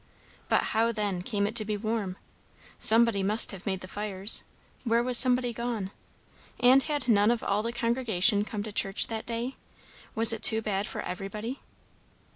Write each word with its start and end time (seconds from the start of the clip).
But 0.49 0.63
how, 0.73 0.91
then, 0.91 1.21
came 1.21 1.45
it 1.45 1.53
to 1.57 1.63
be 1.63 1.77
warm? 1.77 2.17
Somebody 2.79 3.21
must 3.21 3.51
have 3.51 3.67
made 3.67 3.81
the 3.81 3.87
fires; 3.87 4.43
where 4.83 5.03
was 5.03 5.15
somebody 5.15 5.53
gone? 5.53 5.91
And 6.59 6.81
had 6.81 7.07
none 7.07 7.29
of 7.29 7.43
all 7.43 7.61
the 7.61 7.71
congregation 7.71 8.43
come 8.43 8.63
to 8.63 8.71
church 8.71 9.05
that 9.09 9.27
day? 9.27 9.57
was 10.15 10.33
it 10.33 10.41
too 10.41 10.59
bad 10.63 10.87
for 10.87 11.03
everybody? 11.03 11.59